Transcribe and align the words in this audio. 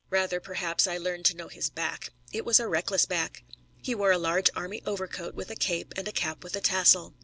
Rather, 0.09 0.39
perhaps, 0.39 0.87
I 0.87 0.97
learned 0.97 1.25
to 1.25 1.35
know 1.35 1.47
his 1.47 1.69
back. 1.69 2.09
It 2.33 2.43
was 2.43 2.59
a 2.59 2.67
reckless 2.67 3.05
back. 3.05 3.43
He 3.83 3.93
wore 3.93 4.11
a 4.11 4.17
large 4.17 4.49
army 4.55 4.81
overcoat 4.83 5.35
with 5.35 5.51
a 5.51 5.55
cape 5.55 5.93
and 5.95 6.07
a 6.07 6.11
cap 6.11 6.43
with 6.43 6.55
a 6.55 6.59
tassel. 6.59 7.13